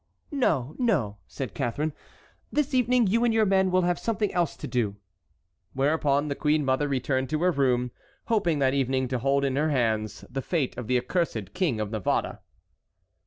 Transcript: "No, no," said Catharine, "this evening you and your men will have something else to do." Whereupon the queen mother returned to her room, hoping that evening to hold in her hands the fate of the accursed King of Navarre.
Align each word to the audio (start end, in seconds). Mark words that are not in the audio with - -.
"No, 0.31 0.73
no," 0.79 1.17
said 1.27 1.53
Catharine, 1.53 1.93
"this 2.51 2.73
evening 2.73 3.05
you 3.05 3.23
and 3.23 3.31
your 3.31 3.45
men 3.45 3.69
will 3.69 3.83
have 3.83 3.99
something 3.99 4.33
else 4.33 4.57
to 4.57 4.65
do." 4.67 4.95
Whereupon 5.73 6.27
the 6.27 6.33
queen 6.33 6.65
mother 6.65 6.87
returned 6.87 7.29
to 7.29 7.43
her 7.43 7.51
room, 7.51 7.91
hoping 8.25 8.57
that 8.57 8.73
evening 8.73 9.07
to 9.09 9.19
hold 9.19 9.45
in 9.45 9.55
her 9.57 9.69
hands 9.69 10.25
the 10.27 10.41
fate 10.41 10.75
of 10.75 10.87
the 10.87 10.97
accursed 10.97 11.53
King 11.53 11.79
of 11.79 11.91
Navarre. 11.91 12.39